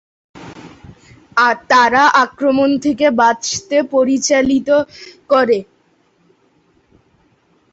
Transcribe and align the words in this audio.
তারা 1.69 2.03
আক্রমণ 2.23 2.69
থেকে 2.85 3.05
বাঁচতে 3.21 3.77
পরিচালিত 3.93 4.69
করে। 5.29 5.59